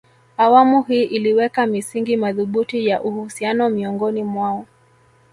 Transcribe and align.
Awamu 0.37 0.81
hii 0.81 1.03
iliweka 1.03 1.65
misingi 1.65 2.17
madhubuti 2.17 2.87
ya 2.87 3.03
uhusiano 3.03 3.69
miongoni 3.69 4.23
mwao 4.23 4.65